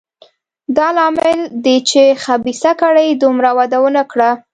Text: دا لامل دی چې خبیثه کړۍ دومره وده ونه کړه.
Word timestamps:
دا 0.77 0.87
لامل 0.97 1.39
دی 1.63 1.77
چې 1.89 2.03
خبیثه 2.23 2.71
کړۍ 2.81 3.09
دومره 3.21 3.49
وده 3.57 3.77
ونه 3.83 4.03
کړه. 4.11 4.31